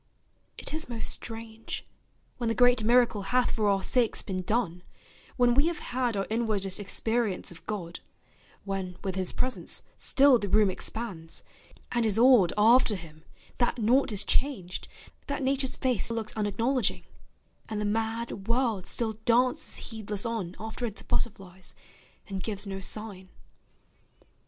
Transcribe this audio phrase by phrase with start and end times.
[0.57, 1.85] It is most strange,
[2.37, 4.81] when the great miracle Hath for our sakes been done,
[5.37, 7.99] when we have had Our inwardest experience of God,
[8.65, 11.43] When with his presence still the room expands,
[11.91, 13.25] And is awed after him,
[13.59, 14.87] that naught is changed,
[15.27, 17.03] That Nature's face looks unacknowledging,
[17.69, 21.75] And the mad world still dances heedless on After its butterflies,
[22.27, 23.29] and gives no sign.